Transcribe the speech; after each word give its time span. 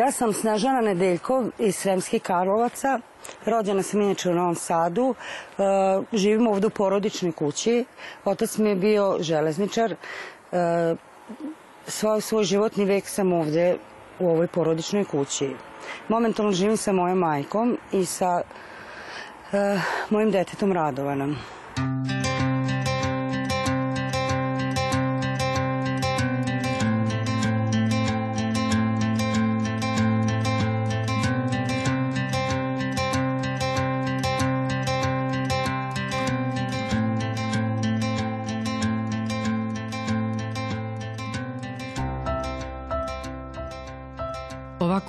Ja 0.00 0.12
sam 0.12 0.32
Snežana 0.32 0.80
Nedeljkov 0.80 1.50
iz 1.58 1.76
Sremskih 1.76 2.22
Karlovaca. 2.22 3.00
Rođena 3.44 3.82
sam 3.82 4.00
inače 4.00 4.30
u 4.30 4.34
Novom 4.34 4.54
Sadu. 4.54 5.14
E, 5.14 5.62
živim 6.12 6.46
ovde 6.46 6.66
u 6.66 6.70
porodičnoj 6.70 7.32
kući. 7.32 7.84
Otac 8.24 8.58
mi 8.58 8.68
je 8.68 8.76
bio 8.76 9.16
železničar. 9.20 9.92
E, 9.92 9.96
svoj, 11.86 12.20
svoj 12.20 12.44
životni 12.44 12.84
vek 12.84 13.08
sam 13.08 13.32
ovde 13.32 13.76
u 14.18 14.28
ovoj 14.28 14.46
porodičnoj 14.46 15.04
kući. 15.04 15.50
Momentalno 16.08 16.52
živim 16.52 16.76
sa 16.76 16.92
mojom 16.92 17.18
majkom 17.18 17.78
i 17.92 18.04
sa 18.04 18.40
e, 19.52 19.80
mojim 20.10 20.30
detetom 20.30 20.72
Radovanom. 20.72 21.36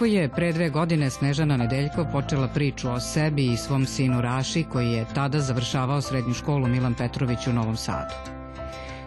Ovako 0.01 0.13
je 0.13 0.29
pre 0.29 0.53
dve 0.53 0.69
godine 0.69 1.09
Snežana 1.09 1.57
Nedeljko 1.57 2.05
počela 2.11 2.47
priču 2.47 2.89
o 2.89 2.99
sebi 2.99 3.45
i 3.45 3.57
svom 3.57 3.85
sinu 3.85 4.21
Raši 4.21 4.63
koji 4.63 4.91
je 4.91 5.05
tada 5.13 5.39
završavao 5.39 6.01
srednju 6.01 6.33
školu 6.33 6.67
Milan 6.67 6.93
Petrović 6.93 7.47
u 7.47 7.53
Novom 7.53 7.77
Sadu. 7.77 8.13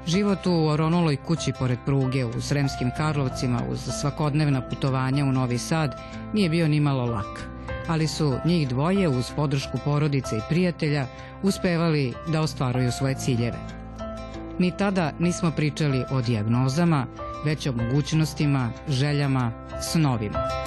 Život 0.07 0.47
u 0.47 0.67
oronuloj 0.67 1.17
kući 1.17 1.53
pored 1.59 1.79
pruge 1.85 2.25
u 2.25 2.41
Sremskim 2.41 2.91
Karlovcima 2.97 3.61
uz 3.71 3.81
svakodnevna 4.01 4.69
putovanja 4.69 5.25
u 5.25 5.33
Novi 5.33 5.59
Sad 5.59 6.01
nije 6.33 6.49
bio 6.49 6.69
ni 6.69 6.81
malo 6.81 7.07
lak, 7.07 7.49
ali 7.89 8.07
su 8.07 8.37
njih 8.45 8.69
dvoje 8.69 9.09
uz 9.09 9.31
podršku 9.37 9.79
porodice 9.85 10.37
i 10.37 10.47
prijatelja 10.49 11.07
uspevali 11.43 12.15
da 12.33 12.41
ostvaruju 12.41 12.93
svoje 12.93 13.15
ciljeve. 13.15 13.59
Ni 14.59 14.77
tada 14.77 15.13
nismo 15.19 15.51
pričali 15.51 16.05
o 16.11 16.23
dijagnozama, 16.23 17.07
već 17.45 17.67
o 17.67 17.73
mogućnostima, 17.73 18.71
željama, 18.89 19.53
snovima. 19.81 20.64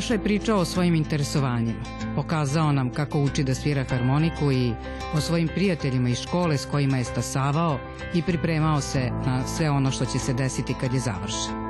Raša 0.00 0.14
je 0.14 0.24
pričao 0.24 0.58
o 0.58 0.64
svojim 0.64 0.94
interesovanjima. 0.94 1.80
Pokazao 2.16 2.72
nam 2.72 2.90
kako 2.90 3.20
uči 3.20 3.44
da 3.44 3.54
svira 3.54 3.84
harmoniku 3.84 4.52
i 4.52 4.72
o 5.14 5.20
svojim 5.20 5.48
prijateljima 5.48 6.08
iz 6.08 6.20
škole 6.20 6.58
s 6.58 6.66
kojima 6.66 6.98
je 6.98 7.04
stasavao 7.04 7.78
i 8.14 8.22
pripremao 8.22 8.80
se 8.80 9.10
na 9.26 9.46
sve 9.46 9.70
ono 9.70 9.90
što 9.90 10.04
će 10.04 10.18
se 10.18 10.32
desiti 10.32 10.74
kad 10.80 10.94
je 10.94 11.00
završen. 11.00 11.60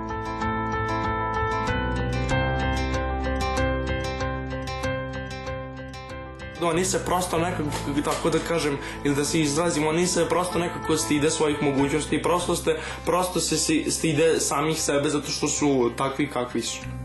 oni 6.62 6.84
se 6.84 7.04
prosto 7.04 7.38
nekako, 7.38 7.70
tako 8.04 8.30
da 8.30 8.38
kažem, 8.38 8.78
ili 9.04 9.14
da 9.14 9.24
se 9.24 9.40
izrazim, 9.40 9.86
oni 9.86 10.06
se 10.06 10.26
prosto 10.28 10.58
nekako 10.58 10.96
stide 10.96 11.30
svojih 11.30 11.62
mogućnosti, 11.62 12.22
prosto, 12.22 12.56
ste, 12.56 12.78
prosto 13.04 13.40
se 13.40 13.56
stide 13.90 14.40
samih 14.40 14.82
sebe 14.82 15.08
zato 15.08 15.30
što 15.30 15.48
su 15.48 15.90
takvi 15.96 16.30
kakvi 16.30 16.62
su. 16.62 16.99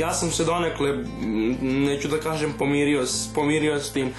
Ja 0.00 0.12
sam 0.12 0.30
se 0.30 0.44
donekle, 0.44 0.96
neću 1.60 2.08
da 2.08 2.20
kažem 2.20 2.52
pomirio, 2.58 3.04
pomirio 3.34 3.80
s 3.80 3.92
tim. 3.92 4.08
E, 4.08 4.12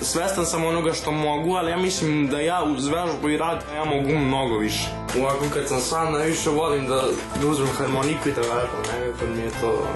svestan 0.00 0.46
sam 0.46 0.64
onoga 0.64 0.92
što 0.92 1.12
mogu, 1.12 1.54
ali 1.54 1.70
ja 1.70 1.76
mislim 1.76 2.28
da 2.28 2.40
ja 2.40 2.64
uz 2.64 2.86
vežbu 2.86 3.28
i 3.28 3.36
rad 3.36 3.64
ja 3.74 3.84
mogu 3.84 4.18
mnogo 4.18 4.58
više. 4.58 4.88
Ovako 5.20 5.44
kad 5.54 5.68
sam 5.68 5.80
sam 5.80 6.12
najviše 6.12 6.50
volim 6.50 6.86
da, 6.86 7.02
da 7.40 7.46
uzmem 7.48 7.68
harmoniku 7.78 8.28
i 8.28 8.32
da 8.32 8.40
vežbam, 8.40 8.82
nekako 8.92 9.26
mi 9.36 9.42
je 9.42 9.50
to 9.60 9.86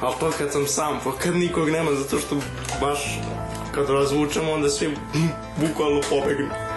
ali 0.00 0.14
to 0.20 0.30
kad 0.38 0.52
sam 0.52 0.66
sam, 0.66 1.00
pa 1.04 1.12
kad 1.12 1.36
nikog 1.36 1.70
nema, 1.70 1.92
zato 1.92 2.18
što 2.18 2.36
baš 2.80 3.18
kad 3.74 3.90
razvučemo, 3.90 4.52
onda 4.52 4.68
svi 4.68 4.96
bukvalno 5.60 6.00
pobegnu. 6.10 6.67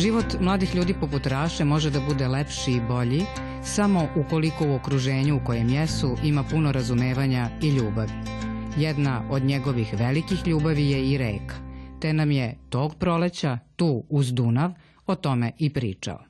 Život 0.00 0.40
mladih 0.40 0.74
ljudi 0.74 0.94
poput 0.94 1.26
Raše 1.26 1.64
može 1.64 1.90
da 1.90 2.00
bude 2.00 2.28
lepši 2.28 2.72
i 2.72 2.80
bolji 2.88 3.22
samo 3.62 4.08
ukoliko 4.16 4.66
u 4.68 4.74
okruženju 4.74 5.36
u 5.36 5.44
kojem 5.46 5.68
jesu 5.68 6.16
ima 6.24 6.42
puno 6.42 6.72
razumevanja 6.72 7.50
i 7.62 7.68
ljubavi. 7.68 8.12
Jedna 8.76 9.22
od 9.30 9.42
njegovih 9.42 9.94
velikih 9.98 10.46
ljubavi 10.46 10.90
je 10.90 11.10
i 11.10 11.18
reka– 11.18 11.54
te 12.00 12.12
nam 12.12 12.30
je 12.30 12.56
tog 12.68 12.94
proleća, 12.94 13.58
tu 13.76 14.04
uz 14.08 14.32
Dunav, 14.32 14.72
o 15.06 15.14
tome 15.14 15.52
i 15.58 15.72
pričao. 15.72 16.29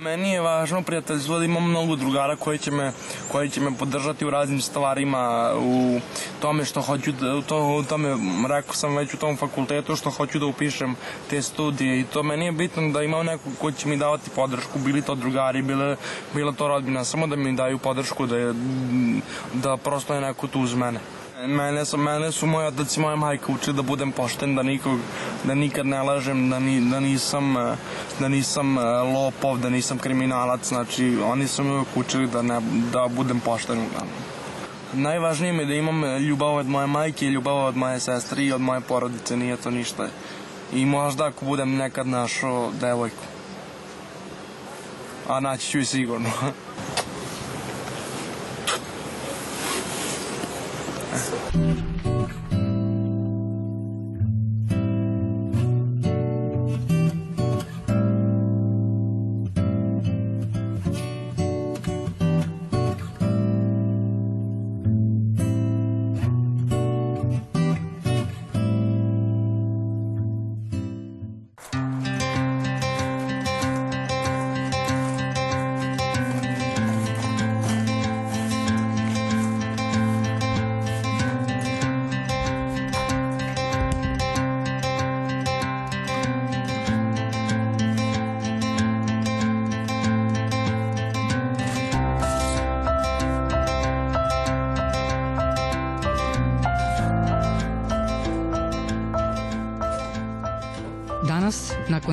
Meni 0.00 0.30
je 0.30 0.40
važno 0.40 0.82
prijateljstvo 0.82 1.38
da 1.38 1.44
imam 1.44 1.68
mnogo 1.70 1.96
drugara 1.96 2.36
koji 2.36 2.58
će 2.58 2.70
me, 2.70 2.92
koji 3.32 3.50
će 3.50 3.60
me 3.60 3.70
podržati 3.78 4.26
u 4.26 4.30
raznim 4.30 4.60
stvarima, 4.60 5.52
u 5.58 6.00
tome 6.40 6.64
što 6.64 6.82
hoću 6.82 7.12
da, 7.12 7.42
to, 7.42 7.76
u 7.76 7.82
tome, 7.82 8.16
rekao 8.48 8.74
sam 8.74 8.96
već 8.96 9.14
u 9.14 9.16
tom 9.16 9.36
fakultetu 9.36 9.96
što 9.96 10.10
hoću 10.10 10.38
da 10.38 10.46
upišem 10.46 10.96
te 11.30 11.42
studije 11.42 12.00
i 12.00 12.04
to 12.04 12.22
meni 12.22 12.44
je 12.44 12.52
bitno 12.52 12.90
da 12.92 13.02
imam 13.02 13.26
neko 13.26 13.50
ko 13.58 13.72
će 13.72 13.88
mi 13.88 13.96
davati 13.96 14.30
podršku, 14.30 14.78
bili 14.78 15.02
to 15.02 15.14
drugari, 15.14 15.62
bile, 15.62 15.96
bila 16.34 16.52
to 16.52 16.68
rodbina, 16.68 17.04
samo 17.04 17.26
da 17.26 17.36
mi 17.36 17.56
daju 17.56 17.78
podršku, 17.78 18.26
da, 18.26 18.36
je, 18.36 18.54
da 19.54 19.76
prosto 19.76 20.14
je 20.14 20.20
neko 20.20 20.46
tu 20.46 20.60
uz 20.60 20.74
mene. 20.74 21.00
Mene 21.44 21.84
su, 21.84 21.96
mene 21.96 22.32
su 22.32 22.46
moj 22.46 22.66
otac 22.66 22.96
i 22.96 23.00
moja 23.00 23.16
majka 23.16 23.52
učili 23.52 23.76
da 23.76 23.82
budem 23.82 24.12
pošten, 24.12 24.54
da 24.54 24.62
nikog, 24.62 24.98
da 25.44 25.54
nikad 25.54 25.86
ne 25.86 26.02
lažem, 26.02 26.50
da, 26.50 26.58
ni, 26.58 26.80
da 26.90 27.00
nisam, 27.00 27.54
da 28.20 28.28
nisam 28.28 28.78
eh, 28.78 28.82
lopov, 28.82 29.58
da 29.58 29.70
nisam 29.70 29.98
kriminalac, 29.98 30.68
znači 30.68 31.18
oni 31.24 31.48
su 31.48 31.64
me 31.64 31.84
učili 31.94 32.26
da, 32.26 32.42
ne, 32.42 32.60
da 32.92 33.08
budem 33.08 33.40
pošten 33.40 33.78
uglavnom. 33.78 34.16
Najvažnije 34.92 35.52
mi 35.52 35.62
je 35.62 35.66
da 35.66 35.74
imam 35.74 36.04
ljubav 36.16 36.54
od 36.54 36.68
moje 36.68 36.86
majke, 36.86 37.26
ljubav 37.26 37.64
od 37.64 37.76
moje 37.76 38.00
sestre 38.00 38.44
i 38.44 38.52
od 38.52 38.60
moje 38.60 38.80
porodice, 38.80 39.36
nije 39.36 39.56
to 39.56 39.70
ništa. 39.70 40.08
I 40.72 40.86
možda 40.86 41.26
ako 41.26 41.44
budem 41.44 41.76
nekad 41.76 42.06
našao 42.06 42.70
devojku. 42.80 43.24
A 45.28 45.40
naći 45.40 45.70
ću 45.70 45.78
i 45.78 45.84
sigurno. 45.84 46.30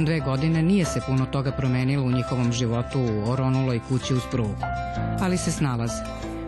Nakon 0.03 0.05
dve 0.05 0.19
godine, 0.19 0.61
nije 0.61 0.85
se 0.85 1.01
puno 1.07 1.25
toga 1.25 1.51
promenilo 1.51 2.03
u 2.03 2.11
njihovom 2.11 2.51
životu 2.51 2.99
u 2.99 3.31
oronuloj 3.31 3.79
kući 3.89 4.13
uz 4.13 4.21
prugu. 4.31 4.55
Ali 5.21 5.37
se 5.37 5.51
snalaze. 5.51 6.03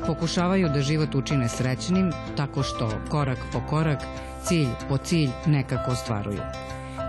Pokušavaju 0.08 0.70
da 0.70 0.82
život 0.82 1.16
učine 1.16 1.50
srećnim 1.50 2.12
tako 2.38 2.64
što 2.64 2.90
korak 3.10 3.38
po 3.54 3.62
korak, 3.70 4.00
cilj 4.44 4.68
po 4.90 4.98
cilj 4.98 5.30
nekako 5.46 5.92
ostvaruju. 5.92 6.42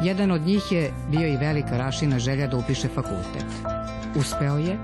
Jedan 0.03 0.31
od 0.31 0.43
njih 0.43 0.73
je 0.73 0.93
bio 1.11 1.29
i 1.29 1.37
velika 1.37 1.77
Rašina 1.77 2.19
želja 2.19 2.47
da 2.47 2.57
upiše 2.57 2.89
fakultet. 2.89 3.47
Uspeo 4.17 4.59
je 4.59 4.79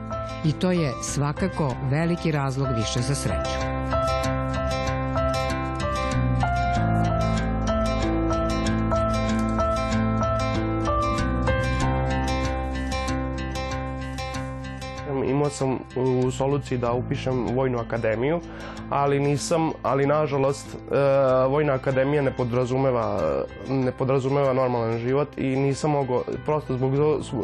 i 0.44 0.52
to 0.52 0.72
je 0.72 0.92
svakako 1.02 1.76
veliki 1.90 2.32
razlog 2.32 2.68
više 2.76 3.00
za 3.00 3.14
sreću. 3.14 3.71
Sam 15.52 15.78
u 16.24 16.30
soluciji 16.30 16.78
da 16.78 16.92
upišem 16.92 17.46
Vojnu 17.54 17.78
akademiju, 17.78 18.40
ali 18.90 19.20
nisam, 19.20 19.70
ali 19.82 20.06
nažalost 20.06 20.66
e, 20.74 20.78
Vojna 21.48 21.72
akademija 21.72 22.22
ne 22.22 22.32
podrazumeva, 22.36 23.20
ne 23.68 23.92
podrazumeva 23.92 24.52
normalan 24.52 24.98
život 24.98 25.28
i 25.38 25.56
nisam 25.56 25.90
mogao, 25.90 26.22
prosto 26.44 26.76
zbog, 26.76 26.92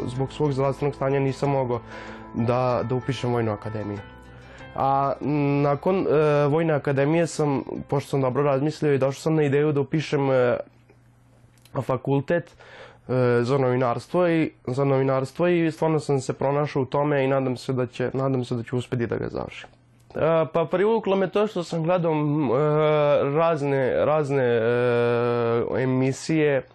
zbog 0.07 0.33
svog 0.33 0.53
zdravstvenog 0.53 0.95
stanja 0.95 1.19
nisam 1.19 1.49
mogao 1.49 1.81
da, 2.33 2.81
da 2.89 2.95
upišem 2.95 3.31
Vojnu 3.31 3.51
akademiju. 3.51 3.99
A 4.75 5.13
nakon 5.63 6.07
e, 6.07 6.45
Vojne 6.47 6.73
akademije 6.73 7.27
sam, 7.27 7.63
pošto 7.87 8.09
sam 8.09 8.21
dobro 8.21 8.43
razmislio 8.43 8.93
i 8.93 8.97
došao 8.97 9.21
sam 9.21 9.35
na 9.35 9.43
ideju 9.43 9.71
da 9.71 9.81
upišem 9.81 10.31
e, 10.31 10.57
fakultet 11.81 12.55
za 13.41 13.57
novinarstvo 13.57 14.27
i 14.27 14.51
za 14.67 14.83
novinarstvo 14.85 15.47
i 15.47 15.71
stvarno 15.71 15.99
sam 15.99 16.21
se 16.21 16.33
pronašao 16.33 16.81
u 16.81 16.85
tome 16.85 17.23
i 17.23 17.27
nadam 17.27 17.57
se 17.57 17.73
da 17.73 17.85
će 17.85 18.09
nadam 18.13 18.45
se 18.45 18.55
da 18.55 18.63
ću 18.63 18.77
uspeti 18.77 19.07
da 19.07 19.17
ga 19.17 19.27
završim. 19.29 19.69
E, 20.15 20.45
pa 20.53 20.65
privuklo 20.71 21.15
me 21.15 21.29
to 21.29 21.47
što 21.47 21.63
sam 21.63 21.83
gledao 21.83 22.13
e, 22.13 22.17
razne 23.23 24.05
razne 24.05 24.43
e, 24.43 25.83
emisije 25.83 26.65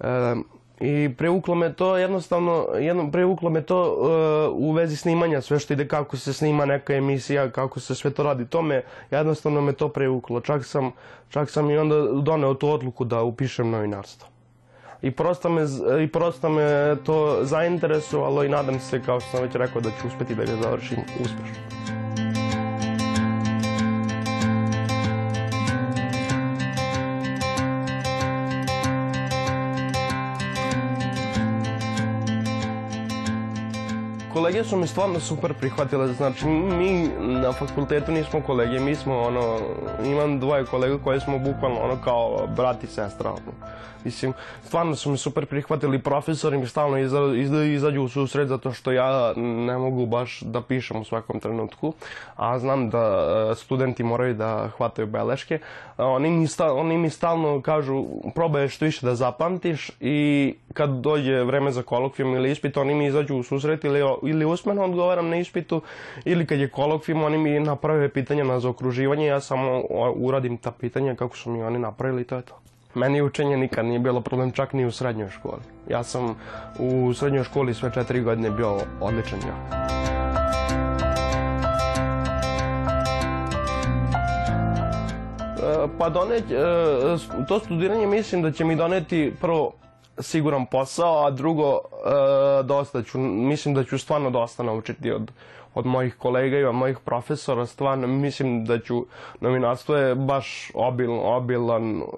e, 0.00 0.34
I 0.80 1.10
privuklo 1.18 1.54
me 1.54 1.72
to 1.72 1.96
jednostavno, 1.96 2.66
jedno, 2.78 3.10
privuklo 3.10 3.50
me 3.50 3.62
to 3.62 3.80
uh, 3.92 4.68
u 4.68 4.72
vezi 4.72 4.96
snimanja, 4.96 5.40
sve 5.40 5.58
što 5.58 5.72
ide, 5.72 5.88
kako 5.88 6.16
se 6.16 6.32
snima 6.32 6.64
neka 6.64 6.94
emisija, 6.94 7.50
kako 7.50 7.80
se 7.80 7.94
sve 7.94 8.10
to 8.10 8.22
radi. 8.22 8.46
To 8.46 8.62
me, 8.62 8.82
jednostavno 9.10 9.60
me 9.60 9.72
to 9.72 9.88
privuklo. 9.88 10.40
Čak 10.40 10.64
sam, 10.64 10.92
čak 11.28 11.50
sam 11.50 11.70
i 11.70 11.78
onda 11.78 11.96
doneo 12.22 12.54
tu 12.54 12.68
odluku 12.70 13.04
da 13.04 13.22
upišem 13.22 13.70
novinarstvo. 13.70 14.29
I 15.02 15.10
prosto 15.10 15.48
me, 15.48 15.62
i 16.04 16.06
prosto 16.08 16.48
me 16.48 16.96
to 17.04 17.38
zainteresovalo 17.42 18.44
i 18.44 18.48
nadam 18.48 18.80
se, 18.80 19.02
kao 19.02 19.20
što 19.20 19.30
sam 19.30 19.42
već 19.42 19.54
rekao, 19.54 19.80
da 19.80 19.90
ću 19.90 20.06
uspeti 20.06 20.34
da 20.34 20.44
ga 20.44 20.56
završim 20.62 20.98
uspešno. 21.20 21.79
Kolege 34.32 34.64
su 34.64 34.76
mi 34.76 34.86
stvarno 34.86 35.20
super 35.20 35.54
prihvatile, 35.54 36.12
znači 36.12 36.46
mi 36.46 37.08
na 37.20 37.52
fakultetu 37.52 38.12
nismo 38.12 38.40
kolege, 38.40 38.80
mi 38.80 38.94
smo 38.94 39.18
ono, 39.18 39.58
imam 40.04 40.40
dvoje 40.40 40.64
kolega 40.64 40.98
koje 41.04 41.20
smo 41.20 41.38
bukvalno 41.38 41.80
ono 41.80 41.96
kao 42.04 42.46
brat 42.56 42.84
i 42.84 42.86
sestra, 42.86 43.30
ono. 43.30 43.52
Mislim, 44.04 44.32
stvarno 44.64 44.96
su 44.96 45.10
mi 45.10 45.16
super 45.16 45.46
prihvatili, 45.46 45.98
profesori 45.98 46.58
mi 46.58 46.66
stalno 46.66 46.98
iza, 46.98 47.18
iza, 47.36 47.64
izađu 47.64 48.02
u 48.02 48.08
susret 48.08 48.48
zato 48.48 48.72
što 48.72 48.92
ja 48.92 49.32
ne 49.36 49.78
mogu 49.78 50.06
baš 50.06 50.40
da 50.40 50.62
pišem 50.62 51.00
u 51.00 51.04
svakom 51.04 51.40
trenutku, 51.40 51.92
a 52.36 52.58
znam 52.58 52.90
da 52.90 53.26
e, 53.52 53.54
studenti 53.54 54.02
moraju 54.02 54.34
da 54.34 54.68
hvataju 54.76 55.06
beleške. 55.06 55.58
Oni 55.98 56.30
mi, 56.30 56.46
sta, 56.46 56.72
oni 56.72 56.98
mi 56.98 57.10
stalno 57.10 57.60
kažu 57.62 58.04
probaj 58.34 58.68
što 58.68 58.84
više 58.84 59.06
da 59.06 59.14
zapamtiš 59.14 59.90
i 60.00 60.54
kad 60.72 60.90
dođe 60.90 61.44
vreme 61.44 61.72
za 61.72 61.82
kolokvijum 61.82 62.34
ili 62.34 62.50
ispit, 62.50 62.76
oni 62.76 62.94
mi 62.94 63.06
izađu 63.06 63.36
u 63.36 63.42
susret 63.42 63.84
ili, 63.84 64.00
ili 64.22 64.44
usmeno 64.44 64.84
odgovaram 64.84 65.28
na 65.28 65.36
ispitu 65.36 65.82
ili 66.24 66.46
kad 66.46 66.58
je 66.58 66.68
kolokvijum, 66.68 67.22
oni 67.22 67.38
mi 67.38 67.60
naprave 67.60 68.08
pitanja 68.08 68.44
na 68.44 68.60
zaokruživanje, 68.60 69.26
ja 69.26 69.40
samo 69.40 69.82
uradim 70.14 70.56
ta 70.56 70.70
pitanja 70.70 71.14
kako 71.14 71.36
su 71.36 71.50
mi 71.50 71.62
oni 71.62 71.78
napravili 71.78 72.24
to 72.24 72.36
je 72.36 72.42
to. 72.42 72.54
Meni 72.94 73.22
učenje 73.22 73.56
nikad 73.56 73.84
nije 73.84 73.98
bilo 73.98 74.20
problem, 74.20 74.52
čak 74.52 74.72
ni 74.72 74.86
u 74.86 74.90
srednjoj 74.90 75.30
školi. 75.30 75.62
Ja 75.88 76.02
sam 76.02 76.36
u 76.78 77.14
srednjoj 77.14 77.44
školi 77.44 77.74
sve 77.74 77.90
četiri 77.94 78.20
godine 78.20 78.50
bio 78.50 78.78
odličan 79.00 79.38
đak. 79.40 79.90
Pa 85.98 86.08
donet, 86.08 86.44
to 87.48 87.58
studiranje 87.58 88.06
mislim 88.06 88.42
da 88.42 88.52
će 88.52 88.64
mi 88.64 88.76
doneti 88.76 89.32
prvo 89.40 89.72
siguran 90.22 90.66
posao, 90.66 91.26
a 91.26 91.30
drugo 91.30 91.80
dosta 92.64 93.02
ću, 93.02 93.18
mislim 93.18 93.74
da 93.74 93.84
ću 93.84 93.98
stvarno 93.98 94.30
dosta 94.30 94.62
naučiti 94.62 95.10
od, 95.10 95.30
od 95.74 95.86
mojih 95.86 96.16
kolega 96.16 96.58
i 96.58 96.64
od 96.64 96.74
mojih 96.74 96.98
profesora, 96.98 97.66
stvarno 97.66 98.06
mislim 98.06 98.64
da 98.64 98.78
ću, 98.78 99.06
novinarstvo 99.40 99.96
je 99.96 100.14
baš 100.14 100.70
obil, 100.74 101.12
obilan, 101.12 102.02
uh, 102.02 102.08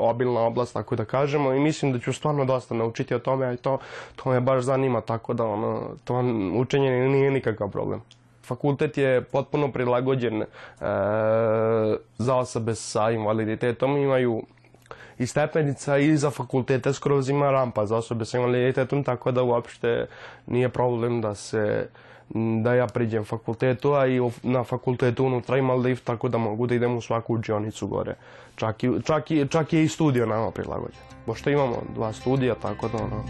obilna 0.00 0.40
oblast, 0.40 0.74
tako 0.74 0.96
da 0.96 1.04
kažemo, 1.04 1.52
i 1.52 1.60
mislim 1.60 1.92
da 1.92 1.98
ću 1.98 2.12
stvarno 2.12 2.44
dosta 2.44 2.74
naučiti 2.74 3.14
o 3.14 3.18
tome, 3.18 3.46
a 3.46 3.56
to, 3.56 3.78
to 4.16 4.30
me 4.30 4.40
baš 4.40 4.64
zanima, 4.64 5.00
tako 5.00 5.34
da 5.34 5.44
ono, 5.44 5.80
to 6.04 6.22
učenje 6.54 6.90
nije 6.90 7.30
nikakav 7.30 7.70
problem. 7.70 8.02
Fakultet 8.44 8.98
je 8.98 9.20
potpuno 9.24 9.72
prilagođen 9.72 10.42
e, 10.42 10.46
za 12.18 12.36
osobe 12.36 12.74
sa 12.74 13.10
invaliditetom, 13.10 13.96
imaju 13.96 14.42
i 15.18 15.26
stepenica 15.26 15.98
i 15.98 16.16
za 16.16 16.30
fakultete 16.30 16.92
skroz 16.92 17.28
ima 17.28 17.50
rampa 17.50 17.86
za 17.86 17.96
osobe 17.96 18.24
sa 18.24 18.38
invaliditetom, 18.38 19.04
tako 19.04 19.32
da 19.32 19.42
uopšte 19.42 20.06
nije 20.46 20.68
problem 20.68 21.20
da 21.20 21.34
se 21.34 21.88
da 22.34 22.74
ja 22.74 22.86
priđem 22.86 23.24
fakultetu, 23.24 23.94
a 23.94 24.06
i 24.06 24.20
na 24.42 24.64
fakultetu 24.64 25.24
unutra 25.24 25.56
ima 25.56 25.74
lift, 25.74 26.04
tako 26.04 26.28
da 26.28 26.38
mogu 26.38 26.66
da 26.66 26.74
idem 26.74 26.96
u 26.96 27.00
svaku 27.00 27.34
učionicu 27.34 27.86
gore. 27.86 28.14
Čak, 28.56 28.84
i, 28.84 28.90
čak, 29.04 29.30
i, 29.30 29.48
čak 29.48 29.72
je 29.72 29.84
i 29.84 29.88
studio 29.88 30.26
nama 30.26 30.50
prilagođen. 30.50 31.00
Pošto 31.26 31.50
imamo 31.50 31.82
dva 31.94 32.12
studija, 32.12 32.54
tako 32.54 32.88
da 32.88 32.98
ono... 32.98 33.24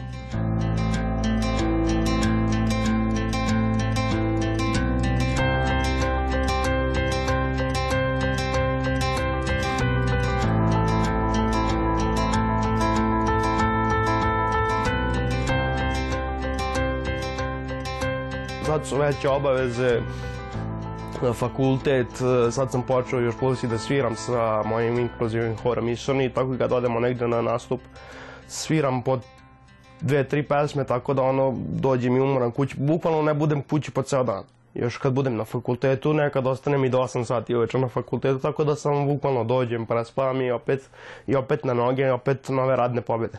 su 18.92 18.98
veće 18.98 19.28
obaveze 19.28 20.00
fakultet, 21.34 22.06
sad 22.50 22.70
sam 22.70 22.82
počeo 22.82 23.20
još 23.20 23.34
plus 23.38 23.62
i 23.62 23.68
da 23.68 23.78
sviram 23.78 24.16
sa 24.16 24.62
mojim 24.62 24.98
inkluzivnim 24.98 25.56
horom 25.56 25.88
Isoni, 25.88 26.28
tako 26.28 26.54
i 26.54 26.58
kad 26.58 26.72
odemo 26.72 27.00
negde 27.00 27.28
na 27.28 27.42
nastup, 27.42 27.80
sviram 28.48 29.02
pod 29.02 29.20
dve, 30.00 30.24
tri 30.28 30.42
pesme, 30.42 30.84
tako 30.84 31.14
da 31.14 31.22
ono, 31.22 31.54
dođem 31.68 32.16
i 32.16 32.20
umoram 32.20 32.50
kući, 32.50 32.76
bukvalno 32.78 33.22
ne 33.22 33.34
budem 33.34 33.62
kući 33.62 33.90
po 33.90 34.02
ceo 34.02 34.24
dan. 34.24 34.44
Još 34.74 34.96
kad 34.96 35.12
budem 35.12 35.36
na 35.36 35.44
fakultetu, 35.44 36.12
nekad 36.12 36.46
ostanem 36.46 36.84
i 36.84 36.88
do 36.88 36.98
8 36.98 37.24
sati 37.24 37.54
uveče 37.54 37.78
na 37.78 37.88
fakultetu, 37.88 38.38
tako 38.38 38.64
da 38.64 38.76
sam 38.76 39.06
bukvalno 39.06 39.44
dođem, 39.44 39.86
prespavam 39.86 40.40
i 40.40 40.50
opet, 40.50 40.88
i 41.26 41.36
opet 41.36 41.64
na 41.64 41.74
noge, 41.74 42.02
i 42.02 42.10
opet 42.10 42.48
nove 42.48 42.76
radne 42.76 43.00
pobjede. 43.00 43.38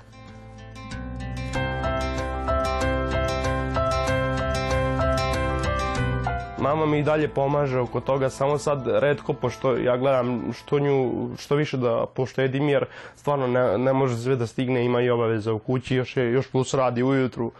Mama 6.63 6.85
mi 6.85 6.99
i 6.99 7.03
dalje 7.03 7.27
pomaže 7.27 7.79
oko 7.79 7.99
toga, 7.99 8.29
samo 8.29 8.57
sad 8.57 8.87
redko, 8.87 9.33
pošto 9.33 9.75
ja 9.77 9.97
gledam 9.97 10.53
što 10.53 10.79
nju, 10.79 11.29
što 11.37 11.55
više 11.55 11.77
da 11.77 12.05
poštedim, 12.15 12.69
jer 12.69 12.85
stvarno 13.15 13.47
ne, 13.47 13.77
ne 13.77 13.93
može 13.93 14.17
sve 14.17 14.35
da 14.35 14.47
stigne, 14.47 14.85
ima 14.85 15.01
i 15.01 15.09
obaveza 15.09 15.53
u 15.53 15.59
kući, 15.59 15.95
još, 15.95 16.17
je, 16.17 16.31
još 16.31 16.47
plus 16.51 16.73
radi 16.73 17.03
ujutru. 17.03 17.51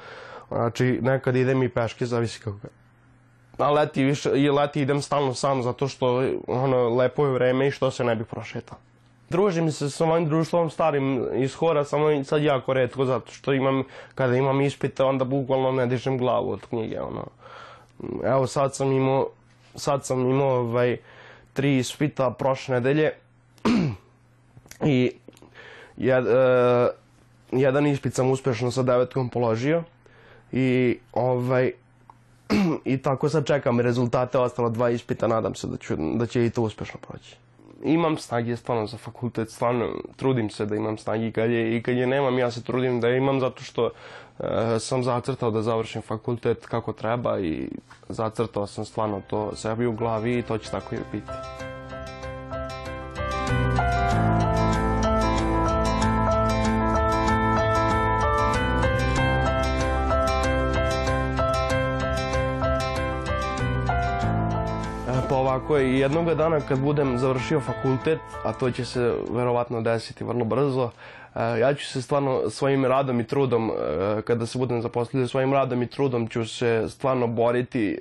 Znači, 0.48 1.00
nekad 1.02 1.36
idem 1.36 1.64
i 1.64 1.70
peške, 1.70 2.06
zavisi 2.06 2.40
kako. 2.40 2.72
A 3.58 3.72
leti, 3.72 4.04
više, 4.04 4.32
i 4.36 4.50
leti 4.50 4.82
idem 4.82 5.02
stalno 5.02 5.34
sam, 5.34 5.64
zato 5.64 5.88
što 5.88 6.24
ono, 6.48 6.90
lepo 6.96 7.26
je 7.26 7.34
vreme 7.34 7.68
i 7.68 7.72
što 7.72 7.92
se 7.92 8.04
ne 8.04 8.16
bi 8.16 8.24
prošetao. 8.24 8.78
Družim 9.30 9.72
se 9.72 9.90
sa 9.90 10.06
mojim 10.06 10.30
društvom 10.30 10.70
starim 10.70 11.28
iz 11.36 11.56
hora, 11.56 11.84
samo 11.84 12.24
sad 12.24 12.44
jako 12.44 12.74
redko, 12.74 13.06
zato 13.06 13.32
što 13.32 13.54
imam, 13.54 13.84
kada 14.16 14.36
imam 14.36 14.62
ispite, 14.62 15.04
onda 15.04 15.26
bukvalno 15.26 15.72
ne 15.72 15.88
dižem 15.88 16.18
glavu 16.18 16.52
od 16.52 16.66
knjige, 16.70 17.02
ono 17.02 17.28
evo 18.24 18.48
sad 18.48 18.76
sam 18.76 18.92
imao, 18.92 19.28
sad 19.76 20.06
sam 20.06 20.30
imao 20.30 20.60
ovaj, 20.60 20.98
tri 21.54 21.78
ispita 21.78 22.32
prošle 22.32 22.76
nedelje 22.76 23.12
i 24.86 25.12
jed, 25.98 26.26
uh, 26.26 26.32
jedan 27.52 27.88
ispit 27.88 28.14
sam 28.14 28.32
uspešno 28.32 28.72
sa 28.72 28.84
devetkom 28.84 29.30
položio 29.30 29.84
i 30.52 30.98
ovaj 31.14 31.72
i 32.94 32.98
tako 32.98 33.30
sad 33.30 33.46
čekam 33.46 33.80
rezultate 33.80 34.38
ostalo 34.38 34.70
dva 34.70 34.90
ispita, 34.90 35.28
nadam 35.28 35.56
se 35.56 35.68
da, 35.68 35.78
ću, 35.78 35.96
da 35.98 36.26
će 36.26 36.46
i 36.46 36.50
to 36.50 36.62
uspešno 36.62 37.00
proći. 37.08 37.43
Imam 37.84 38.18
snage 38.18 38.58
stvarno 38.58 38.88
za 38.88 38.98
fakultet, 38.98 39.52
stvarno 39.52 39.90
trudim 40.16 40.50
se 40.50 40.66
da 40.66 40.76
imam 40.76 40.98
snage 40.98 41.28
i 41.28 41.32
kad 41.32 41.52
je, 41.52 41.78
i 41.78 41.84
kad 41.84 41.96
je 41.96 42.08
nemam 42.08 42.40
ja 42.40 42.52
se 42.52 42.64
trudim 42.64 43.02
da 43.02 43.10
imam 43.10 43.40
zato 43.40 43.64
što 43.64 43.90
e, 44.40 44.80
sam 44.80 45.04
zacrtao 45.04 45.52
da 45.52 45.62
završim 45.62 46.02
fakultet 46.02 46.66
kako 46.66 46.94
treba 46.94 47.40
i 47.40 47.70
zacrtao 48.10 48.68
sam 48.68 48.86
stvarno 48.86 49.22
to 49.28 49.56
sebi 49.56 49.86
u 49.86 49.94
glavi 49.94 50.38
i 50.38 50.42
to 50.42 50.58
će 50.58 50.72
tako 50.72 50.96
i 50.96 51.00
biti. 51.12 51.73
Ovako, 65.54 65.80
i 65.80 66.00
jednog 66.00 66.34
dana 66.34 66.60
kad 66.60 66.80
budem 66.80 67.18
završio 67.18 67.60
fakultet, 67.60 68.20
a 68.44 68.54
to 68.54 68.72
će 68.72 68.86
se 68.86 69.14
verovatno 69.32 69.82
desiti 69.82 70.24
vrlo 70.24 70.46
brzo, 70.46 70.90
e, 71.36 71.60
ja 71.60 71.74
ću 71.74 71.86
se 71.86 72.02
stvarno 72.02 72.50
svojim 72.50 72.86
radom 72.86 73.20
i 73.20 73.28
trudom, 73.28 73.72
e, 73.72 74.22
kada 74.22 74.46
se 74.46 74.58
budem 74.58 74.82
zaposlio, 74.82 75.28
svojim 75.28 75.54
radom 75.54 75.84
i 75.84 75.88
trudom 75.88 76.28
ću 76.28 76.46
se 76.46 76.86
stvarno 76.90 77.28
boriti 77.28 77.92
e, 77.92 77.96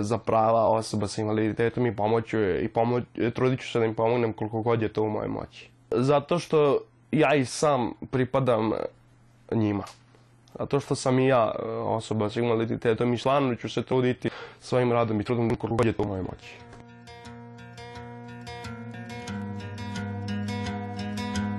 za 0.00 0.18
prava 0.18 0.68
osoba 0.68 1.06
sa 1.06 1.20
invaliditetom 1.20 1.86
i 1.86 1.96
pomoću 1.96 2.38
i 2.40 2.68
pomoć, 2.68 3.04
trudit 3.34 3.60
ću 3.60 3.70
se 3.70 3.78
da 3.78 3.84
im 3.84 3.94
pomognem 3.94 4.32
koliko 4.32 4.62
god 4.62 4.82
je 4.82 4.88
to 4.88 5.02
u 5.02 5.10
mojoj 5.10 5.28
moći. 5.28 5.70
Zato 5.90 6.38
što 6.38 6.78
ja 7.12 7.34
i 7.34 7.44
sam 7.44 7.92
pripadam 8.10 8.72
njima. 9.52 9.84
Zato 10.58 10.80
što 10.80 10.94
sam 10.94 11.18
i 11.18 11.26
ja 11.26 11.52
osoba 11.84 12.30
sa 12.30 12.40
invaliditetom 12.40 13.14
i 13.14 13.18
članu 13.18 13.56
ću 13.56 13.68
se 13.68 13.82
truditi 13.82 14.30
svojim 14.60 14.92
radom 14.92 15.20
i 15.20 15.24
trudom 15.24 15.48
koliko 15.48 15.76
god 15.76 15.86
je 15.86 15.92
to 15.92 16.02
u 16.02 16.06
mojoj 16.06 16.22
moći. 16.22 16.65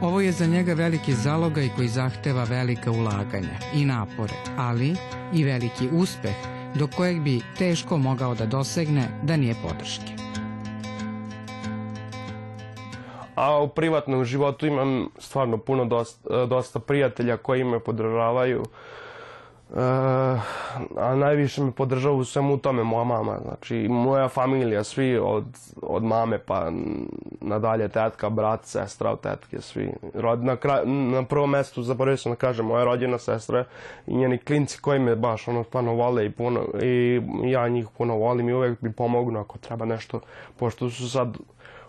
Ovo 0.01 0.21
je 0.21 0.31
za 0.31 0.45
njega 0.45 0.73
veliki 0.73 1.13
zalogaj 1.13 1.69
koji 1.75 1.87
zahteva 1.87 2.43
velika 2.43 2.91
ulaganja 2.91 3.57
i 3.73 3.85
napore, 3.85 4.33
ali 4.57 4.95
i 5.33 5.43
veliki 5.43 5.89
uspeh 5.91 6.35
do 6.75 6.87
kojeg 6.87 7.21
bi 7.21 7.41
teško 7.57 7.97
mogao 7.97 8.35
da 8.35 8.45
dosegne 8.45 9.07
da 9.23 9.37
nije 9.37 9.55
podrške. 9.63 10.13
A 13.35 13.61
u 13.61 13.67
privatnom 13.67 14.25
životu 14.25 14.67
imam 14.67 15.07
stvarno 15.19 15.57
puno 15.57 15.85
dosta, 15.85 16.45
dosta 16.45 16.79
prijatelja 16.79 17.37
koji 17.37 17.63
me 17.63 17.79
podržavaju. 17.79 18.61
Uh, 18.61 18.67
a 19.75 21.15
najviše 21.15 21.63
me 21.63 21.71
podržava 21.71 22.15
u 22.15 22.23
svemu 22.23 22.57
tome 22.57 22.83
moja 22.83 23.03
mama, 23.03 23.37
znači 23.43 23.87
moja 23.89 24.27
familija, 24.27 24.83
svi 24.83 25.17
od, 25.17 25.45
od 25.81 26.03
mame 26.03 26.39
pa 26.39 26.71
nadalje, 27.41 27.87
tetka, 27.87 28.29
brat, 28.29 28.65
sestra 28.65 29.15
tetke, 29.15 29.61
svi. 29.61 29.93
Rod, 30.13 30.43
na, 30.43 30.55
kraj, 30.55 30.85
na 30.85 31.23
prvom 31.23 31.49
mestu, 31.49 31.83
zaboravio 31.83 32.17
sam 32.17 32.31
da 32.31 32.35
kažem, 32.35 32.65
moja 32.65 32.83
rođena 32.83 33.17
sestra 33.17 33.63
i 34.07 34.15
njeni 34.15 34.37
klinci 34.37 34.81
koji 34.81 34.99
me 34.99 35.15
baš 35.15 35.47
ono 35.47 35.63
stvarno 35.63 35.93
vole 35.93 36.25
i, 36.25 36.29
puno, 36.29 36.61
i 36.81 37.21
ja 37.43 37.67
njih 37.67 37.87
puno 37.97 38.15
volim 38.15 38.49
i 38.49 38.53
uvek 38.53 38.81
mi 38.81 38.91
pomognu 38.91 39.39
ako 39.39 39.57
treba 39.57 39.85
nešto, 39.85 40.19
pošto 40.57 40.89
su 40.89 41.09
sad 41.09 41.37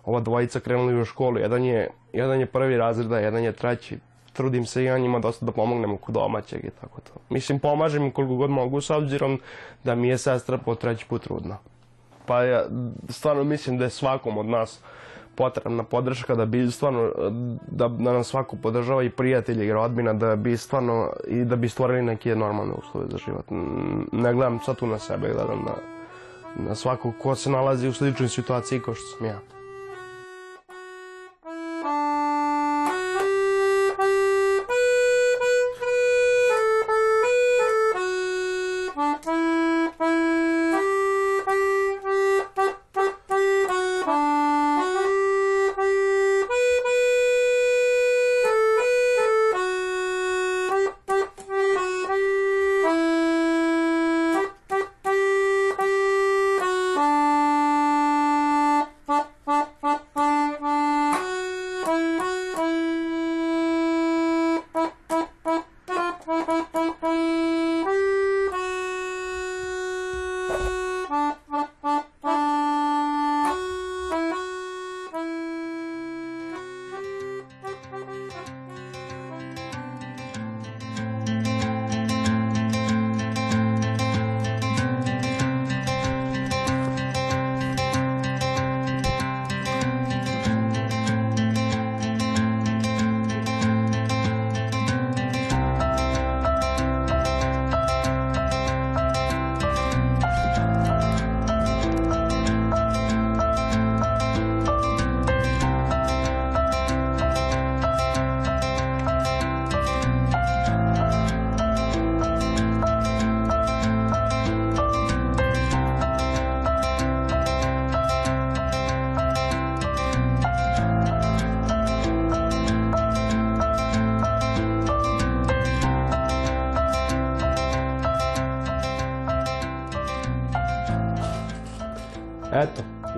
ova 0.05 0.21
dvojica 0.21 0.61
krenuli 0.61 1.01
u 1.01 1.05
školu, 1.05 1.39
jedan 1.39 1.65
je, 1.65 1.91
jedan 2.13 2.41
je 2.41 2.47
prvi 2.47 2.77
razred, 2.77 3.11
jedan 3.11 3.45
je 3.45 3.53
treći, 3.53 3.99
trudim 4.39 4.67
se 4.67 4.83
i 4.83 4.85
ja 4.85 4.99
njima 4.99 5.19
dosta 5.19 5.47
da 5.47 5.53
pomognem 5.53 5.95
oko 5.95 6.13
domaćeg 6.13 6.65
i 6.65 6.71
tako 6.71 7.01
to. 7.01 7.13
Mislim, 7.31 7.59
pomažem 7.59 8.05
im 8.05 8.11
koliko 8.11 8.37
god 8.37 8.51
mogu 8.51 8.81
s 8.81 8.91
obzirom 8.91 9.41
da 9.85 9.95
mi 9.95 10.09
je 10.09 10.19
sestra 10.19 10.59
po 10.59 10.75
treći 10.75 11.07
put 11.07 11.23
trudna. 11.23 11.59
Pa 12.27 12.43
ja 12.45 12.63
stvarno 13.09 13.45
mislim 13.45 13.79
da 13.79 13.85
je 13.85 13.91
svakom 13.91 14.39
od 14.39 14.47
nas 14.47 14.81
potrebna 15.35 15.83
podrška 15.83 16.35
da 16.35 16.47
bi 16.47 16.71
stvarno, 16.71 17.11
da, 17.69 17.89
da 17.89 18.13
nam 18.13 18.25
svako 18.25 18.57
podržava 18.57 19.03
i 19.03 19.11
prijatelji 19.11 19.67
i 19.67 19.73
rodbina 19.73 20.13
da 20.13 20.37
bi 20.37 20.57
stvarno 20.57 21.11
i 21.27 21.45
da 21.45 21.57
bi 21.57 21.69
stvorili 21.69 22.03
neke 22.03 22.37
normalne 22.37 22.75
uslove 22.75 23.07
za 23.11 23.19
život. 23.19 23.45
Ne 24.13 24.33
gledam 24.33 24.61
sad 24.65 24.77
tu 24.77 24.87
na 24.87 24.99
sebe, 24.99 25.33
gledam 25.35 25.65
na, 25.67 25.75
na 26.69 26.75
svakog 26.75 27.15
ko 27.23 27.35
se 27.35 27.51
nalazi 27.51 27.89
u 27.89 27.93
sličnoj 27.93 28.29
situaciji 28.29 28.81
kao 28.81 28.95
što 28.95 29.07
sam 29.19 29.27
ja. 29.27 29.58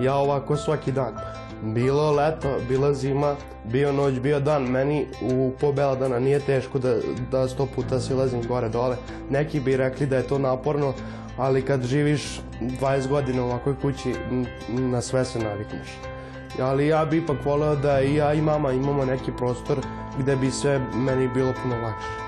Ja 0.03 0.15
ovako 0.15 0.57
svaki 0.57 0.91
dan. 0.91 1.13
Bilo 1.63 2.11
leto, 2.11 2.57
bila 2.67 2.93
zima, 2.93 3.35
bio 3.63 3.91
noć, 3.91 4.19
bio 4.19 4.39
dan. 4.39 4.63
Meni 4.63 5.05
u 5.21 5.51
po 5.59 5.71
bela 5.71 5.95
dana 5.95 6.19
nije 6.19 6.39
teško 6.39 6.79
da, 6.79 6.95
da 7.31 7.47
sto 7.47 7.67
puta 7.75 7.99
silazim 7.99 8.41
gore 8.47 8.69
dole. 8.69 8.97
Neki 9.29 9.59
bi 9.59 9.77
rekli 9.77 10.07
da 10.07 10.17
je 10.17 10.27
to 10.27 10.39
naporno, 10.39 10.93
ali 11.37 11.61
kad 11.61 11.83
živiš 11.83 12.41
20 12.61 13.07
godina 13.07 13.43
u 13.43 13.45
ovakvoj 13.45 13.75
kući, 13.81 14.15
na 14.69 15.01
sve 15.01 15.25
se 15.25 15.39
navikneš. 15.39 15.87
Ali 16.59 16.87
ja 16.87 17.05
bi 17.05 17.17
ipak 17.17 17.45
voleo 17.45 17.75
da 17.75 18.01
i 18.01 18.15
ja 18.15 18.33
i 18.33 18.41
mama 18.41 18.71
imamo 18.71 19.05
neki 19.05 19.31
prostor 19.37 19.77
gde 20.19 20.35
bi 20.35 20.51
sve 20.51 20.79
meni 20.95 21.29
bilo 21.33 21.53
puno 21.63 21.75
lakše. 21.75 22.20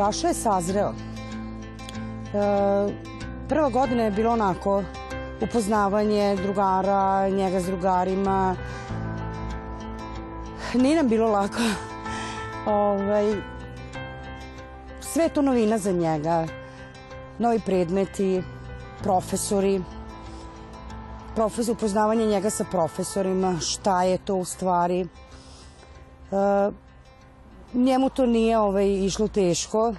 Raša 0.00 0.28
je 0.28 0.34
sazreo. 0.34 0.92
E, 0.92 0.94
prva 3.48 3.68
godina 3.68 4.02
je 4.02 4.10
bilo 4.10 4.32
onako 4.32 4.82
upoznavanje 5.42 6.36
drugara, 6.36 7.28
njega 7.28 7.60
s 7.60 7.66
drugarima. 7.66 8.56
Nije 10.74 10.96
nam 10.96 11.08
bilo 11.08 11.30
lako. 11.30 11.62
ovaj, 12.66 13.34
sve 15.00 15.24
je 15.24 15.28
to 15.28 15.42
novina 15.42 15.78
za 15.78 15.92
njega. 15.92 16.46
Novi 17.38 17.60
predmeti, 17.66 18.42
profesori, 19.02 19.82
profesor, 21.34 21.74
upoznavanje 21.74 22.26
njega 22.26 22.50
sa 22.50 22.64
profesorima, 22.64 23.58
šta 23.60 24.02
je 24.02 24.18
to 24.18 24.36
u 24.36 24.44
stvari. 24.44 25.00
E, 25.00 25.06
njemu 27.74 28.10
to 28.10 28.26
nije 28.26 28.58
ovaj, 28.58 28.88
išlo 29.04 29.28
teško. 29.28 29.94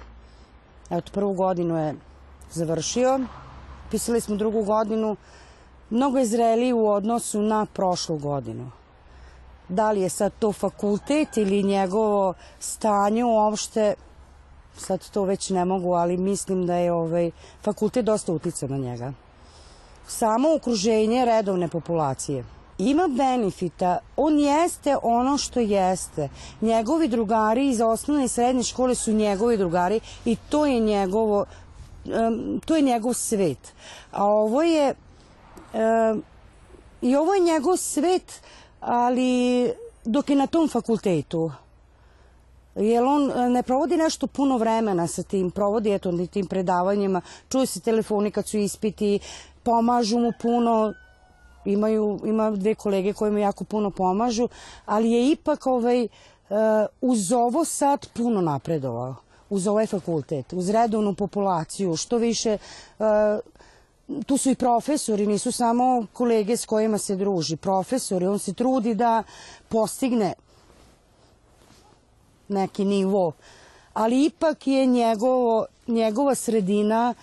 Eto, 0.90 1.12
prvu 1.12 1.32
godinu 1.32 1.76
je 1.78 1.94
završio. 2.50 3.20
Pisali 3.90 4.20
smo 4.20 4.36
drugu 4.36 4.64
godinu. 4.64 5.16
Mnogo 5.90 6.18
je 6.18 6.26
zreliji 6.26 6.72
u 6.72 6.88
odnosu 6.88 7.42
na 7.42 7.66
prošlu 7.66 8.16
godinu. 8.16 8.70
Da 9.68 9.90
li 9.92 10.00
je 10.00 10.08
sad 10.08 10.32
to 10.38 10.52
fakultet 10.52 11.36
ili 11.36 11.62
njegovo 11.62 12.34
stanje 12.60 13.24
uopšte, 13.24 13.94
sad 14.76 15.10
to 15.10 15.24
već 15.24 15.50
ne 15.50 15.64
mogu, 15.64 15.92
ali 15.92 16.16
mislim 16.16 16.66
da 16.66 16.74
je 16.74 16.92
ovaj, 16.92 17.30
fakultet 17.62 18.04
dosta 18.04 18.32
uticao 18.32 18.68
na 18.68 18.76
njega. 18.76 19.12
Samo 20.06 20.54
okruženje 20.54 21.24
redovne 21.24 21.68
populacije 21.68 22.44
ima 22.78 23.08
benefita, 23.08 23.98
on 24.16 24.38
jeste 24.38 24.96
ono 25.02 25.38
što 25.38 25.60
jeste. 25.60 26.28
Njegovi 26.60 27.08
drugari 27.08 27.68
iz 27.68 27.80
osnovne 27.80 28.24
i 28.24 28.28
srednje 28.28 28.62
škole 28.62 28.94
su 28.94 29.12
njegovi 29.12 29.56
drugari 29.56 30.00
i 30.24 30.36
to 30.36 30.66
je 30.66 30.80
njegovo 30.80 31.44
to 32.64 32.76
je 32.76 32.82
njegov 32.82 33.14
svet. 33.14 33.72
A 34.12 34.24
ovo 34.24 34.62
je 34.62 34.94
i 37.02 37.16
ovo 37.16 37.34
je 37.34 37.40
njegov 37.40 37.76
svet, 37.76 38.42
ali 38.80 39.72
dok 40.04 40.30
je 40.30 40.36
na 40.36 40.46
tom 40.46 40.68
fakultetu 40.68 41.50
jer 42.76 43.04
on 43.04 43.52
ne 43.52 43.62
provodi 43.62 43.96
nešto 43.96 44.26
puno 44.26 44.58
vremena 44.58 45.06
sa 45.06 45.22
tim, 45.22 45.50
provodi 45.50 45.92
eto 45.92 46.26
tim 46.26 46.46
predavanjima, 46.46 47.20
čuje 47.48 47.66
se 47.66 47.80
telefoni 47.80 48.30
kad 48.30 48.48
su 48.48 48.58
ispiti, 48.58 49.18
pomažu 49.62 50.18
mu 50.18 50.32
puno, 50.42 50.92
imaju, 51.64 52.20
ima 52.24 52.50
dve 52.50 52.74
kolege 52.74 53.12
koje 53.12 53.30
mu 53.30 53.38
jako 53.38 53.64
puno 53.64 53.90
pomažu, 53.90 54.48
ali 54.86 55.10
je 55.10 55.30
ipak 55.30 55.66
ovaj, 55.66 56.04
uh, 56.04 56.08
uz 57.00 57.32
ovo 57.32 57.64
sad 57.64 58.06
puno 58.12 58.40
napredovao 58.40 59.14
uz 59.52 59.66
ovaj 59.66 59.86
fakultet, 59.86 60.52
uz 60.52 60.70
redovnu 60.70 61.14
populaciju, 61.14 61.96
što 61.96 62.18
više 62.18 62.58
uh, 62.98 63.06
tu 64.26 64.36
su 64.36 64.50
i 64.50 64.54
profesori, 64.54 65.26
nisu 65.26 65.52
samo 65.52 66.06
kolege 66.12 66.56
s 66.56 66.66
kojima 66.66 66.98
se 66.98 67.16
druži, 67.16 67.56
profesori, 67.56 68.26
on 68.26 68.38
se 68.38 68.52
trudi 68.52 68.94
da 68.94 69.22
postigne 69.68 70.34
neki 72.48 72.84
nivo, 72.84 73.32
ali 73.92 74.24
ipak 74.24 74.66
je 74.66 74.86
njegovo, 74.86 75.66
njegova 75.86 76.34
sredina 76.34 77.14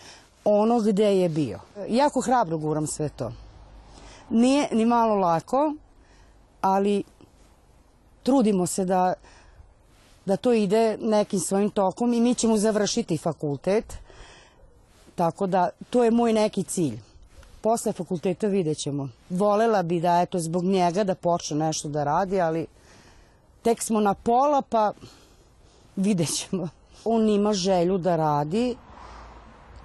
ono 0.46 0.80
gde 0.80 1.18
je 1.18 1.30
bio. 1.30 1.60
Jako 1.88 2.22
hrabro 2.22 2.58
guram 2.58 2.88
sve 2.88 3.10
to. 3.10 3.32
Nije 4.30 4.68
ni 4.72 4.86
malo 4.86 5.16
lako, 5.16 5.74
ali 6.62 7.04
trudimo 8.24 8.68
se 8.68 8.86
da, 8.86 9.14
da 10.26 10.38
to 10.38 10.54
ide 10.54 10.98
nekim 11.02 11.40
svojim 11.40 11.70
tokom 11.70 12.14
i 12.14 12.22
mi 12.22 12.36
ćemo 12.36 12.58
završiti 12.58 13.18
fakultet. 13.18 13.98
Tako 15.16 15.48
da, 15.48 15.70
to 15.90 16.04
je 16.04 16.12
moj 16.12 16.34
neki 16.34 16.64
cilj. 16.64 17.00
Posle 17.62 17.92
fakulteta 17.92 18.48
vidjet 18.48 18.78
ćemo. 18.78 19.10
Volela 19.30 19.84
bi 19.84 20.00
da, 20.00 20.22
eto, 20.22 20.40
zbog 20.40 20.64
njega 20.64 21.04
da 21.04 21.16
počne 21.16 21.58
nešto 21.58 21.90
da 21.90 22.04
radi, 22.04 22.42
ali 22.42 22.68
tek 23.62 23.82
smo 23.84 24.00
na 24.00 24.14
pola, 24.14 24.62
pa 24.62 24.94
vidjet 25.96 26.30
ćemo. 26.30 26.70
On 27.06 27.30
ima 27.30 27.54
želju 27.54 27.98
da 27.98 28.16
radi, 28.16 28.76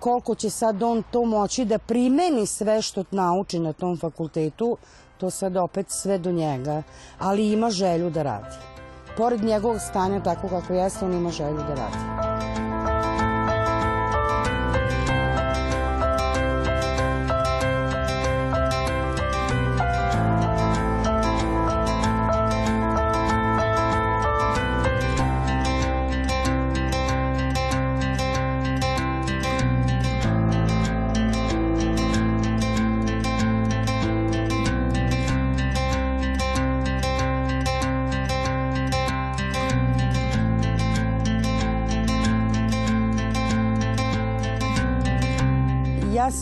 koliko 0.05 0.35
će 0.35 0.51
sad 0.51 0.83
on 0.83 1.03
to 1.11 1.25
moći 1.25 1.65
da 1.65 1.79
primeni 1.79 2.47
sve 2.47 2.83
što 2.83 3.05
nauči 3.11 3.59
na 3.59 3.73
tom 3.73 3.97
fakultetu, 3.99 4.77
to 5.19 5.31
sad 5.31 5.57
opet 5.57 5.87
sve 5.89 6.19
do 6.19 6.33
njega, 6.33 6.83
ali 7.19 7.53
ima 7.53 7.71
želju 7.71 8.11
da 8.11 8.23
radi. 8.23 8.57
Pored 9.17 9.45
njegovog 9.45 9.81
stanja 9.81 10.23
tako 10.23 10.49
kako 10.49 10.73
jeste, 10.73 11.05
on 11.05 11.15
ima 11.15 11.31
želju 11.31 11.57
da 11.57 11.75
radi. 11.75 12.64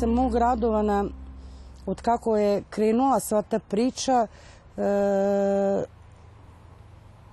Sam 0.03 0.11
mog 0.11 0.35
radovana 0.35 1.05
od 1.87 2.01
kako 2.03 2.37
je 2.37 2.63
krenula 2.71 3.21
sva 3.21 3.43
ta 3.43 3.59
priča 3.59 4.27
e, 4.77 4.83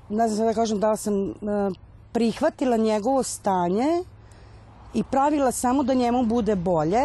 ne 0.09 0.27
znam 0.27 0.47
da 0.47 0.53
kažem 0.53 0.79
da 0.79 0.95
sam 0.95 1.29
e, 1.29 1.33
prihvatila 2.11 2.77
njegovo 2.77 3.23
stanje 3.23 4.03
i 4.93 5.03
pravila 5.03 5.51
samo 5.51 5.83
da 5.83 5.93
njemu 5.93 6.23
bude 6.25 6.55
bolje. 6.55 7.03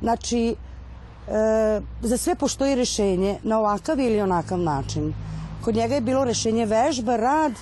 Znači 0.00 0.42
e, 0.48 1.80
za 2.02 2.16
sve 2.16 2.34
postoji 2.34 2.74
rešenje 2.74 3.38
na 3.42 3.58
ovakav 3.58 4.00
ili 4.00 4.20
onakav 4.20 4.58
način. 4.58 5.14
Kod 5.64 5.74
njega 5.74 5.94
je 5.94 6.00
bilo 6.00 6.24
rešenje 6.24 6.66
vežba, 6.66 7.16
rad. 7.16 7.52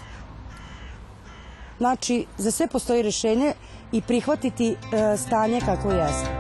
Znači 1.79 2.27
za 2.39 2.51
sve 2.51 2.67
postoji 2.67 3.03
rešenje 3.03 3.53
i 3.93 4.03
prihvatiti 4.03 4.77
e, 4.93 5.17
stanje 5.17 5.61
kako 5.61 5.91
jeste 5.93 6.38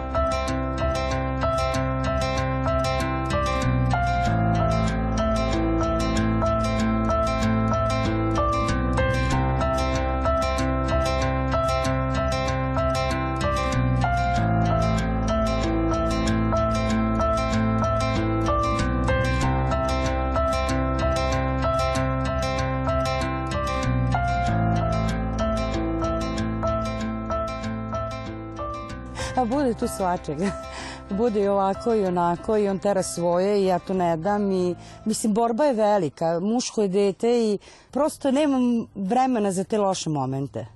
tu 29.79 29.89
svačega. 29.89 30.51
Bude 31.19 31.41
i 31.41 31.49
ovako 31.49 31.95
i 31.95 32.07
onako 32.07 32.57
i 32.57 32.69
on 32.69 32.79
tera 32.79 33.03
svoje 33.03 33.63
i 33.63 33.67
ja 33.67 33.79
to 33.79 33.95
ne 33.95 34.17
dam 34.17 34.53
i 34.53 34.75
mislim 35.05 35.35
borba 35.35 35.65
je 35.65 35.73
velika, 35.73 36.41
muško 36.41 36.83
je 36.83 36.89
dete 36.89 37.29
i 37.29 37.59
prosto 37.91 38.31
nemam 38.31 38.87
vremena 38.95 39.53
za 39.53 39.65
te 39.65 39.79
loše 39.79 40.11
momente. 40.11 40.67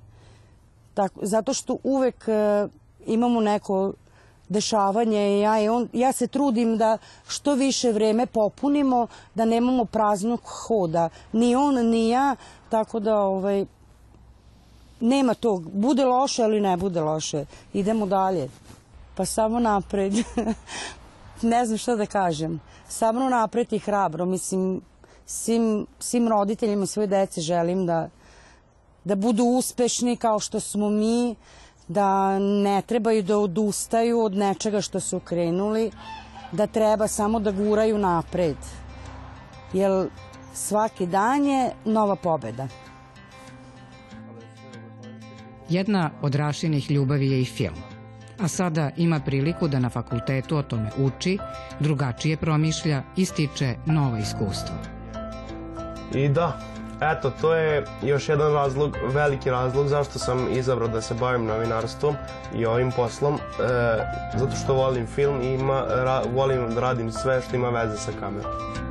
Tako, 0.95 1.21
zato 1.23 1.55
što 1.55 1.77
uvek 1.83 2.25
uh, 2.29 2.71
imamo 3.07 3.41
neko 3.41 3.93
dešavanje 4.49 5.38
i 5.38 5.41
ja, 5.41 5.61
i 5.62 5.69
on, 5.69 5.88
ja 5.93 6.12
se 6.12 6.27
trudim 6.27 6.77
da 6.79 6.99
što 7.29 7.55
više 7.55 7.93
vreme 7.93 8.27
popunimo, 8.27 9.07
da 9.35 9.45
nemamo 9.45 9.85
praznog 9.85 10.41
hoda. 10.45 11.09
Ni 11.33 11.55
on, 11.57 11.75
ni 11.75 12.09
ja, 12.09 12.37
tako 12.69 13.01
da 13.01 13.19
ovaj, 13.19 13.67
nema 15.01 15.35
tog, 15.35 15.71
bude 15.71 16.05
loše, 16.05 16.43
ali 16.43 16.61
ne 16.61 16.77
bude 16.77 17.01
loše. 17.01 17.45
Idemo 17.73 18.07
dalje. 18.07 18.49
Pa 19.14 19.25
samo 19.25 19.59
napred. 19.59 20.12
ne 21.42 21.66
znam 21.66 21.79
što 21.79 21.96
da 21.96 22.07
kažem. 22.07 22.61
Samo 22.88 23.29
napred 23.29 23.72
i 23.72 23.79
hrabro. 23.79 24.25
Mislim, 24.25 24.81
svim, 25.27 25.87
svim 25.98 26.29
roditeljima 26.29 26.87
svoje 26.87 27.07
dece 27.07 27.40
želim 27.40 27.87
da, 27.87 28.09
da 29.05 29.14
budu 29.14 29.44
uspešni 29.44 30.16
kao 30.16 30.38
što 30.40 30.61
smo 30.61 30.90
mi, 30.90 31.35
da 31.88 32.38
ne 32.38 32.83
trebaju 32.83 33.22
da 33.22 33.38
odustaju 33.38 34.20
od 34.20 34.37
nečega 34.37 34.81
što 34.81 35.01
su 35.01 35.20
krenuli, 35.20 35.90
da 36.53 36.66
treba 36.66 37.09
samo 37.09 37.40
da 37.40 37.53
guraju 37.53 37.98
napred. 37.98 38.57
Jer 39.72 40.09
svaki 40.55 41.07
dan 41.07 41.44
je 41.44 41.70
nova 41.85 42.16
pobeda. 42.16 42.68
Jedna 45.68 46.11
od 46.22 46.35
Rašinih 46.35 46.90
ljubavi 46.90 47.31
je 47.31 47.40
i 47.40 47.44
film. 47.44 47.91
A 48.42 48.48
sada 48.48 48.90
ima 48.96 49.20
priliku 49.20 49.68
da 49.68 49.78
na 49.78 49.90
fakultetu 49.90 50.57
o 50.57 50.62
tome 50.62 50.90
uči, 50.98 51.38
drugačije 51.81 52.37
promišlja 52.37 53.02
i 53.16 53.24
stiče 53.24 53.74
nova 53.87 54.18
iskustva. 54.18 54.76
I 56.14 56.28
da, 56.28 56.59
eto, 57.00 57.31
to 57.40 57.55
je 57.55 57.85
još 58.02 58.28
jedan 58.28 58.52
razlog, 58.52 58.96
veliki 59.14 59.50
razlog 59.50 59.88
zašto 59.88 60.18
sam 60.18 60.48
izabrao 60.52 60.88
da 60.88 61.00
se 61.00 61.14
bavim 61.14 61.44
novinarstvom 61.44 62.14
i 62.55 62.66
ovim 62.66 62.90
poslom, 62.96 63.35
e, 63.35 63.38
zato 64.38 64.57
što 64.64 64.74
volim 64.74 65.07
film 65.07 65.42
i 65.42 65.46
ima, 65.46 65.85
ra, 65.88 66.22
volim 66.35 66.74
da 66.74 66.81
radim 66.81 67.12
sve 67.12 67.42
što 67.42 67.57
ima 67.57 67.70
veze 67.70 67.96
sa 67.96 68.12
kamerom. 68.20 68.82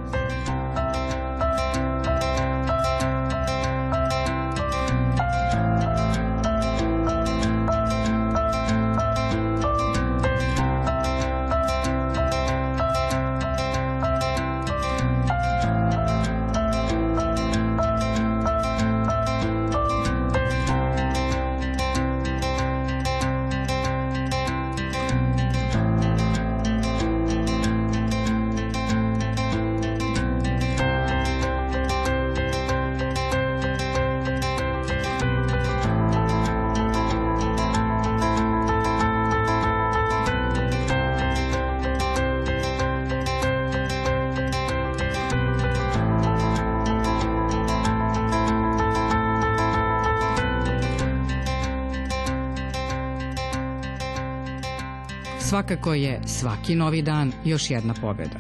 Svakako 55.51 55.93
je 55.93 56.21
svaki 56.25 56.75
novi 56.75 57.01
dan 57.01 57.31
još 57.45 57.69
jedna 57.69 57.93
pobjeda. 58.01 58.39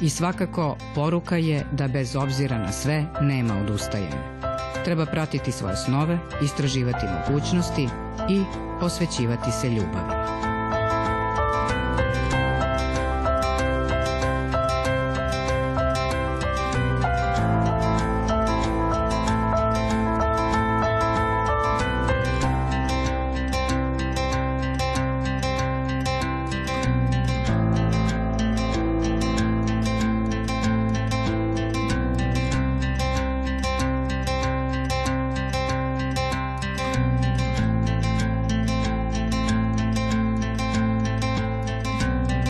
I 0.00 0.08
svakako 0.08 0.76
poruka 0.94 1.36
je 1.36 1.66
da 1.72 1.88
bez 1.88 2.16
obzira 2.16 2.58
na 2.58 2.72
sve 2.72 3.04
nema 3.20 3.54
odustajanja. 3.58 4.40
Treba 4.84 5.06
pratiti 5.06 5.52
svoje 5.52 5.76
snove, 5.76 6.18
istraživati 6.44 7.06
mogućnosti 7.06 7.88
i 8.30 8.42
posvećivati 8.80 9.50
se 9.50 9.68
ljubavi. 9.68 10.51